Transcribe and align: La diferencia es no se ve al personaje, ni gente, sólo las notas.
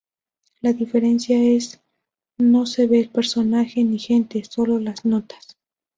La 0.61 0.73
diferencia 0.73 1.37
es 1.39 1.79
no 2.39 2.65
se 2.65 2.87
ve 2.87 3.01
al 3.03 3.09
personaje, 3.11 3.83
ni 3.83 3.99
gente, 3.99 4.41
sólo 4.43 4.79
las 4.79 5.05
notas. 5.05 5.59